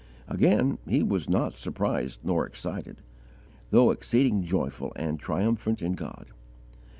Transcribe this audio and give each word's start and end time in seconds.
Again 0.27 0.79
he 0.87 1.03
was 1.03 1.29
not 1.29 1.57
surprised 1.57 2.21
nor 2.23 2.43
excited, 2.47 3.03
though 3.69 3.91
exceeding 3.91 4.41
joyful 4.41 4.91
and 4.95 5.19
triumphant 5.19 5.79
in 5.79 5.91
God. 5.91 6.25